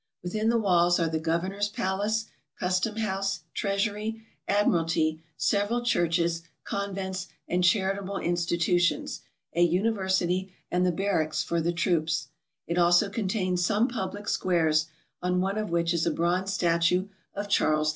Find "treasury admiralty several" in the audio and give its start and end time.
3.53-5.83